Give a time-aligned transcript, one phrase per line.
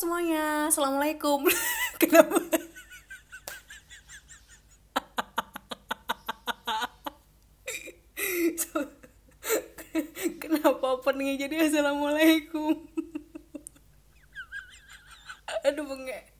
[0.00, 1.44] semuanya, assalamualaikum.
[2.00, 2.40] Kenapa?
[10.40, 12.80] Kenapa openingnya jadi assalamualaikum?
[15.68, 16.32] Aduh bengek.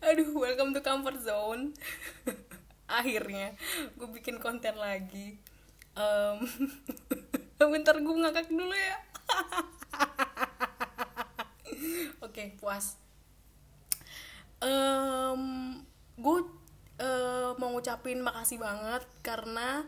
[0.00, 1.76] Aduh, welcome to comfort zone.
[2.88, 3.52] Akhirnya
[4.00, 5.36] gue bikin konten lagi.
[5.92, 6.36] Em,
[7.60, 8.96] bentar gue ngakak dulu ya.
[12.42, 12.98] Oke, puas.
[14.58, 15.42] Em,
[16.18, 16.38] gue
[16.98, 19.86] eh, mau ngucapin makasih banget karena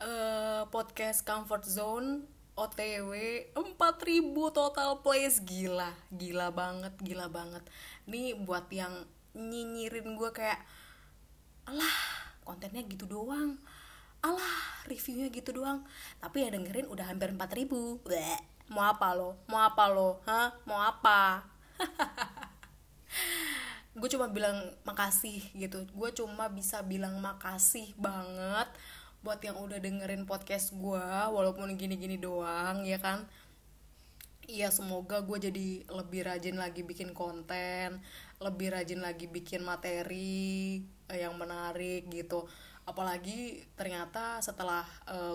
[0.00, 2.24] eh, podcast Comfort Zone
[2.56, 3.12] OTW
[3.52, 3.68] 4000
[4.56, 5.44] total plays.
[5.44, 7.60] Gila, gila banget, gila banget.
[8.08, 9.04] Nih buat yang
[9.36, 10.64] nyinyirin gue kayak
[11.68, 11.96] alah
[12.48, 13.60] kontennya gitu doang.
[14.24, 15.84] Alah reviewnya gitu doang.
[16.24, 18.40] Tapi ya dengerin udah hampir 4000 Bleh.
[18.72, 19.36] mau apa lo?
[19.44, 20.24] Mau apa lo?
[20.24, 20.56] Hah?
[20.64, 21.51] Mau apa
[23.98, 25.84] gue cuma bilang makasih gitu.
[25.92, 28.68] Gue cuma bisa bilang makasih banget
[29.22, 33.28] buat yang udah dengerin podcast gue walaupun gini-gini doang ya kan?
[34.50, 38.02] Iya semoga gue jadi lebih rajin lagi bikin konten
[38.42, 42.50] Lebih rajin lagi bikin materi eh, yang menarik gitu.
[42.82, 44.82] Apalagi ternyata setelah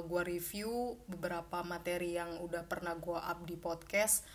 [0.04, 4.28] gue review beberapa materi yang udah pernah gue up di podcast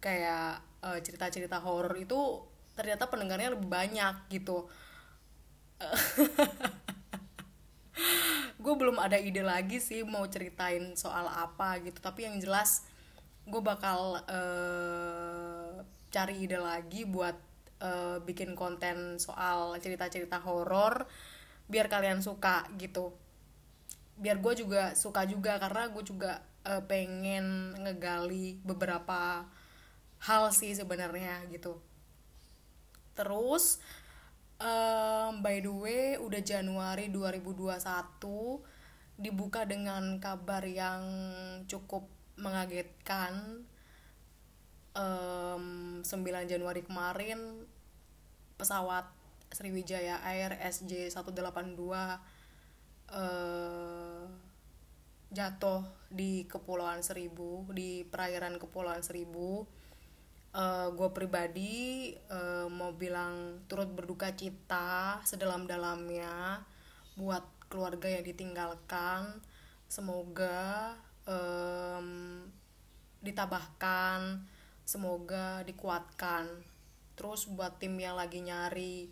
[0.00, 2.42] Kayak eh, cerita-cerita horor itu
[2.76, 4.68] ternyata pendengarnya lebih banyak gitu.
[8.62, 12.84] Gue belum ada ide lagi sih mau ceritain soal apa gitu tapi yang jelas
[13.46, 17.36] gue bakal eh, cari ide lagi buat
[17.78, 21.06] eh, bikin konten soal cerita-cerita horor
[21.70, 23.14] biar kalian suka gitu.
[24.18, 29.46] Biar gue juga suka juga karena gue juga eh, pengen ngegali beberapa
[30.26, 31.78] hal sih sebenarnya gitu
[33.16, 33.80] terus
[34.56, 37.76] Um, by the way, udah Januari 2021
[39.20, 41.04] dibuka dengan kabar yang
[41.68, 42.08] cukup
[42.40, 43.64] mengagetkan.
[44.96, 46.08] Um, 9
[46.48, 47.68] Januari kemarin
[48.56, 49.04] pesawat
[49.52, 51.76] Sriwijaya Air SJ182
[53.12, 54.24] uh,
[55.36, 59.68] jatuh di Kepulauan Seribu, di perairan Kepulauan Seribu
[60.56, 66.64] uh, gue pribadi uh, mau bilang turut berduka cita sedalam-dalamnya
[67.20, 69.44] buat keluarga yang ditinggalkan.
[69.86, 70.96] Semoga
[71.28, 72.42] um,
[73.20, 74.48] ditabahkan
[74.86, 76.46] semoga dikuatkan.
[77.18, 79.10] Terus buat tim yang lagi nyari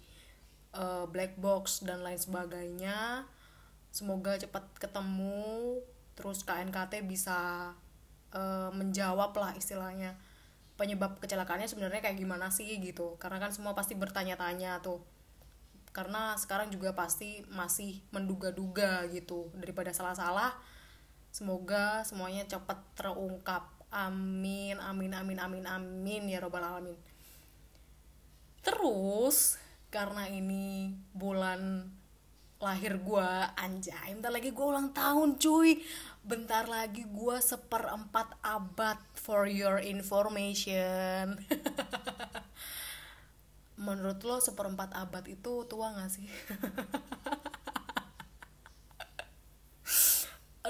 [0.73, 3.27] uh, black box dan lain sebagainya
[3.91, 5.83] semoga cepat ketemu.
[6.15, 7.71] Terus KNKT bisa
[8.31, 10.15] uh, menjawab lah istilahnya
[10.75, 13.15] penyebab kecelakaannya sebenarnya kayak gimana sih gitu.
[13.23, 15.03] Karena kan semua pasti bertanya-tanya tuh.
[15.95, 19.55] Karena sekarang juga pasti masih menduga-duga gitu.
[19.55, 20.55] Daripada salah-salah
[21.31, 23.71] semoga semuanya cepat terungkap.
[23.95, 26.99] Amin amin amin amin amin ya robbal alamin.
[28.65, 29.55] Terus
[29.95, 31.87] karena ini bulan
[32.65, 33.29] lahir gue
[33.61, 35.85] anjay bentar lagi gue ulang tahun cuy.
[36.25, 41.37] Bentar lagi gue seperempat abad for your information.
[43.85, 46.25] Menurut lo seperempat abad itu tua gak sih?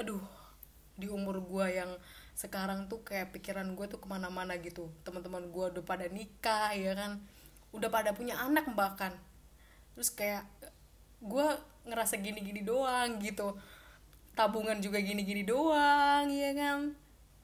[0.03, 0.19] Aduh
[0.99, 1.95] di umur gue yang
[2.35, 4.91] sekarang tuh kayak pikiran gue tuh ke mana-mana gitu.
[5.07, 7.23] Teman-teman gue udah pada nikah ya kan?
[7.71, 9.15] Udah pada punya anak bahkan.
[9.95, 10.43] Terus kayak
[11.21, 11.47] gue
[11.85, 13.55] ngerasa gini-gini doang gitu.
[14.35, 16.91] Tabungan juga gini-gini doang ya kan?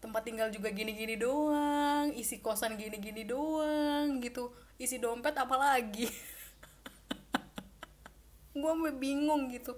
[0.02, 4.52] Tempat tinggal juga gini-gini doang isi kosan gini-gini doang gitu.
[4.82, 6.10] Isi dompet apalagi?
[8.58, 9.78] Gue bingung gitu.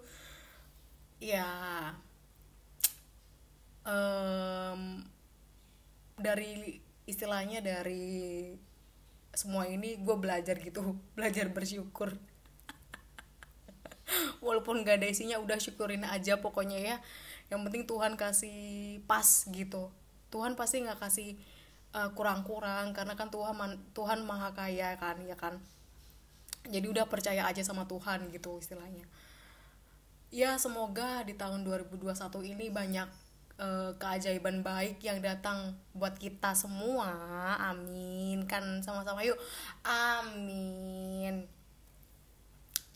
[1.20, 1.46] Ya
[3.88, 5.04] um,
[6.18, 8.56] dari istilahnya dari
[9.34, 12.16] semua ini gue belajar gitu belajar bersyukur
[14.54, 16.96] walaupun gak ada isinya udah syukurin aja pokoknya ya.
[17.50, 19.90] Yang penting Tuhan kasih pas gitu.
[20.30, 21.38] Tuhan pasti nggak kasih
[21.98, 23.58] uh, kurang-kurang karena kan Tuhan
[23.98, 25.58] Tuhan maha kaya kan ya kan?
[26.70, 29.10] Jadi udah percaya aja sama Tuhan gitu istilahnya.
[30.34, 32.18] Ya semoga di tahun 2021
[32.58, 33.06] ini banyak
[33.62, 37.14] uh, keajaiban baik yang datang buat kita semua.
[37.62, 38.50] Amin.
[38.50, 39.38] Kan sama-sama yuk.
[39.86, 41.46] Amin.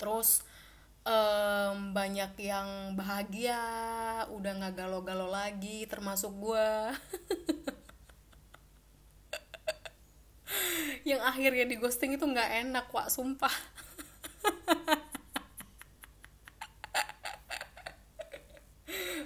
[0.02, 0.42] Terus
[1.08, 3.56] um, banyak yang bahagia
[4.28, 6.68] udah nggak galau-galau lagi termasuk gue
[11.08, 13.52] yang akhirnya di ghosting itu nggak enak wak sumpah.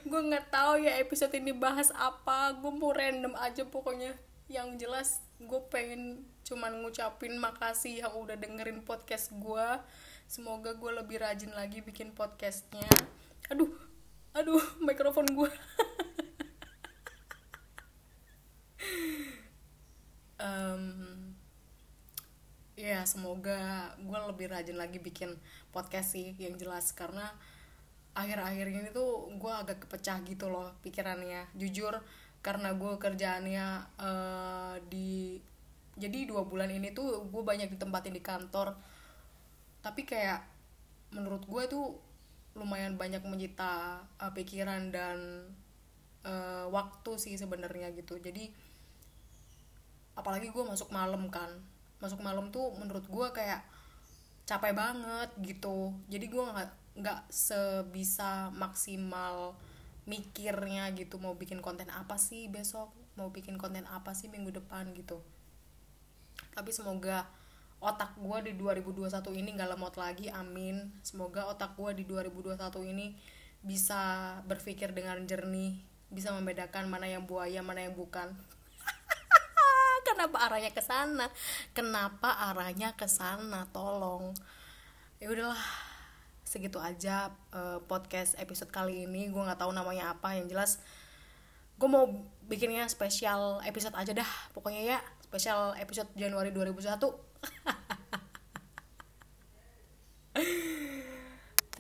[0.01, 4.12] Gue nggak tahu ya episode ini bahas apa gue mau random aja pokoknya.
[4.51, 9.68] Yang jelas gue pengen cuman ngucapin makasih yang udah dengerin podcast gue
[10.31, 12.88] semoga gue lebih rajin lagi bikin podcastnya.
[13.51, 13.68] Aduh
[14.31, 15.51] aduh mikrofon gue
[20.39, 21.36] um,
[22.80, 25.36] ya semoga gue lebih rajin lagi bikin
[25.75, 26.95] podcast sih yang jelas.
[26.95, 27.27] Karena
[28.16, 31.51] akhir-akhir ini tuh gue agak kepecah gitu loh pikirannya.
[31.60, 32.00] Jujur
[32.39, 33.68] karena gue kerjaannya
[34.00, 35.44] uh, di
[36.00, 38.80] jadi dua bulan ini tuh gue banyak ditempatin di kantor
[39.81, 40.45] tapi kayak
[41.12, 41.98] menurut gue tuh
[42.56, 45.48] lumayan banyak menyita uh, pikiran dan
[46.28, 48.19] uh, waktu sih sebenarnya gitu.
[48.19, 48.51] Jadi
[50.16, 51.50] apalagi gue masuk malam kan.
[52.01, 53.62] Masuk malam tuh menurut gue kayak
[54.45, 55.95] capek banget gitu.
[56.12, 59.56] Jadi gue nggak nggak sebisa maksimal
[60.04, 64.92] mikirnya gitu mau bikin konten apa sih besok mau bikin konten apa sih minggu depan
[64.92, 65.24] gitu.
[66.51, 67.24] Tapi semoga
[67.81, 69.10] otak gue di 2021
[69.42, 70.94] ini nggak lemot lagi amin.
[71.01, 72.62] Semoga otak gue di 2021
[72.94, 73.18] ini
[73.62, 78.30] bisa berpikir dengan jernih bisa membedakan mana yang buaya mana yang bukan.
[80.07, 81.31] Kenapa arahnya ke sana?
[81.72, 83.66] Kenapa arahnya ke sana?
[83.72, 84.36] Tolong.
[85.18, 85.63] Ya udahlah
[86.44, 89.31] segitu aja uh, podcast episode kali ini.
[89.31, 90.36] Gue nggak tahu namanya apa.
[90.36, 90.72] Yang jelas
[91.80, 92.06] gue mau
[92.45, 94.31] bikinnya spesial episode aja dah.
[94.51, 97.00] Pokoknya ya spesial episode Januari 2001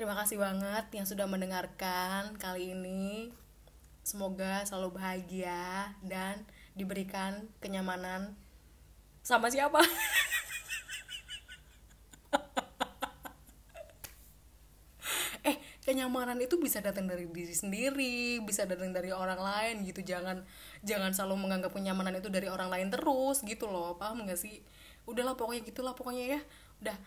[0.01, 3.29] Terima kasih banget yang sudah mendengarkan kali ini.
[4.01, 6.41] Semoga selalu bahagia dan
[6.73, 8.33] diberikan kenyamanan.
[9.21, 9.77] Sama siapa?
[15.45, 20.01] Eh kenyamanan itu bisa datang dari diri sendiri bisa datang dari orang lain gitu.
[20.01, 20.41] Jangan
[20.81, 24.01] jangan selalu menganggap kenyamanan itu dari orang lain terus gitu loh.
[24.01, 24.65] Paham gak sih?
[25.05, 26.41] Udahlah pokoknya gitulah pokoknya ya.
[26.81, 26.97] Udah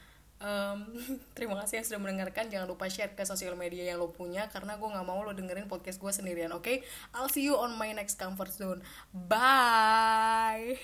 [0.44, 0.78] um,
[1.36, 2.52] terima kasih yang sudah mendengarkan.
[2.52, 5.66] Jangan lupa share ke sosial media yang lo punya karena gue nggak mau lo dengerin
[5.66, 6.68] podcast gue sendirian oke?
[6.68, 6.76] Okay?
[7.16, 8.84] I'll see you on my next comfort zone.
[9.10, 10.78] Bye